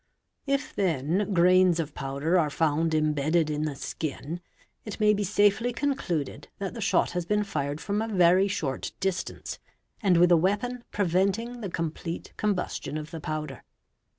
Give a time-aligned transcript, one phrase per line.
[0.29, 4.41] | If then grains of powder are found imbedded in the skin,
[4.83, 8.93] it may be safely concluded that the shot has been fired from a very short
[8.99, 9.59] distance
[10.01, 13.61] 7 and with a weapon preventing the complete combustion of the powder.